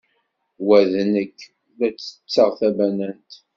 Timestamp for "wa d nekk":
0.67-1.37